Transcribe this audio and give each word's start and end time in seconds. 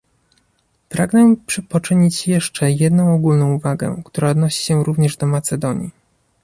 Pragnę 0.89 1.35
poczynić 1.69 2.27
jeszcze 2.27 2.71
jedną 2.71 3.15
ogólną 3.15 3.53
uwagę, 3.53 4.01
która 4.05 4.29
odnosi 4.29 4.63
się 4.63 4.83
również 4.83 5.17
do 5.17 5.25
Macedonii 5.27 5.91